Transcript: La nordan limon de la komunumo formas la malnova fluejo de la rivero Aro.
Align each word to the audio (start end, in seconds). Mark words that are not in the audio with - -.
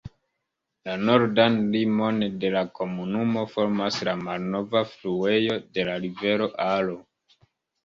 La 0.87 0.93
nordan 1.09 1.57
limon 1.75 2.17
de 2.45 2.51
la 2.55 2.63
komunumo 2.79 3.45
formas 3.53 4.01
la 4.11 4.17
malnova 4.25 4.83
fluejo 4.97 5.61
de 5.79 5.89
la 5.93 6.01
rivero 6.09 6.51
Aro. 6.73 7.01